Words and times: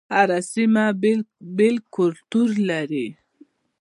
هر 0.15 0.29
سيمه 0.53 0.85
بیل 1.57 1.75
کلتور 1.95 2.49
لري 2.69 3.07